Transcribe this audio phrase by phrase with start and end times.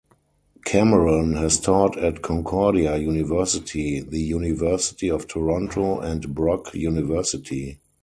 [0.65, 7.77] Cameron has taught at Concordia University, the University of Toronto and Brock University.